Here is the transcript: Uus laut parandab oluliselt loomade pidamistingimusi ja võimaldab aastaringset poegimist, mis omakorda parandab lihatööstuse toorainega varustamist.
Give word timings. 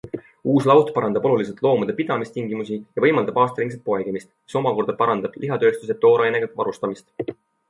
Uus 0.51 0.67
laut 0.69 0.87
parandab 0.93 1.25
oluliselt 1.29 1.59
loomade 1.65 1.95
pidamistingimusi 1.99 2.77
ja 2.95 3.03
võimaldab 3.05 3.37
aastaringset 3.43 3.85
poegimist, 3.91 4.31
mis 4.49 4.59
omakorda 4.63 4.97
parandab 5.03 5.37
lihatööstuse 5.45 5.99
toorainega 6.07 6.51
varustamist. 6.63 7.09